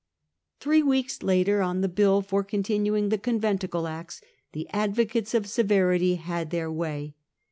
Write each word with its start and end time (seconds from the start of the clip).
Three 0.59 0.81
weeks 0.81 1.21
later, 1.21 1.61
on 1.61 1.81
the 1.81 1.87
bill 1.87 2.23
for 2.23 2.43
continuing 2.43 3.09
the 3.09 3.19
Con 3.19 3.39
venticle 3.39 3.87
Acts, 3.87 4.19
the 4.51 4.67
advocates 4.71 5.35
of 5.35 5.45
severity 5.45 6.15
had 6.15 6.49
their 6.49 6.71
way. 6.71 7.13